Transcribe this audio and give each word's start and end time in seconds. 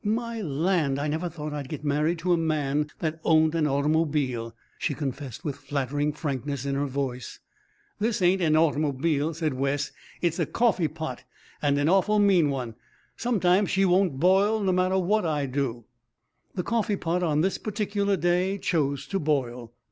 "My 0.03 0.41
land, 0.41 0.97
I 0.97 1.07
never 1.07 1.29
thought 1.29 1.53
I'd 1.53 1.69
get 1.69 1.83
married 1.83 2.17
to 2.19 2.33
a 2.33 2.35
man 2.35 2.89
that 3.01 3.19
owned 3.23 3.53
an 3.53 3.67
automobile," 3.67 4.55
she 4.79 4.95
confessed 4.95 5.45
with 5.45 5.55
flattering 5.57 6.11
frankness 6.11 6.65
in 6.65 6.73
her 6.73 6.87
voice. 6.87 7.37
"This 7.99 8.19
ain't 8.19 8.41
an 8.41 8.57
automobile," 8.57 9.35
said 9.35 9.53
Wes. 9.53 9.91
"It's 10.19 10.39
a 10.39 10.47
coffeepot, 10.47 11.19
and 11.61 11.77
an 11.77 11.87
awful 11.87 12.17
mean 12.17 12.49
one. 12.49 12.73
Sometimes 13.15 13.69
she 13.69 13.85
won't 13.85 14.19
boil, 14.19 14.61
no 14.63 14.71
matter 14.71 14.97
what 14.97 15.23
I 15.23 15.45
do." 15.45 15.85
The 16.55 16.63
coffeepot 16.63 17.21
on 17.21 17.41
this 17.41 17.59
particular 17.59 18.17
day 18.17 18.57
chose 18.57 19.05
to 19.05 19.19
boil. 19.19 19.71